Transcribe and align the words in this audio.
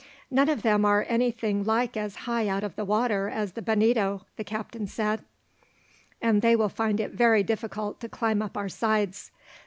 "None 0.31 0.49
of 0.49 0.63
them 0.63 0.83
are 0.83 1.05
anything 1.07 1.63
like 1.63 1.95
as 1.95 2.15
high 2.25 2.47
out 2.47 2.63
of 2.63 2.75
the 2.75 2.83
water 2.83 3.29
as 3.29 3.51
the 3.51 3.61
Bonito," 3.61 4.25
the 4.35 4.43
captain 4.43 4.87
said, 4.87 5.23
"and 6.19 6.41
they 6.41 6.55
will 6.55 6.69
find 6.69 6.99
it 6.99 7.11
very 7.11 7.43
difficult 7.43 7.99
to 7.99 8.09
climb 8.09 8.41
up 8.41 8.57
our 8.57 8.67
sides. 8.67 9.29